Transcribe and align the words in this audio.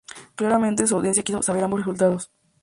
Claramente, 0.35 0.87
su 0.87 0.95
audiencia 0.95 1.21
quiso 1.21 1.43
saber 1.43 1.63
ambos 1.63 1.81
resultados. 1.81 2.31